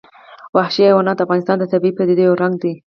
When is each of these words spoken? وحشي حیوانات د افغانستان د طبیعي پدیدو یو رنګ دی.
وحشي 0.55 0.81
حیوانات 0.87 1.17
د 1.17 1.23
افغانستان 1.25 1.57
د 1.59 1.63
طبیعي 1.73 1.93
پدیدو 1.97 2.21
یو 2.27 2.39
رنګ 2.41 2.53
دی. 2.63 2.73